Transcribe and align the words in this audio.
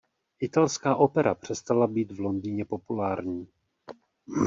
Italská 0.39 0.95
opera 0.95 1.35
přestala 1.35 1.87
být 1.87 2.11
v 2.11 2.19
Londýně 2.19 2.65
populární. 2.65 3.47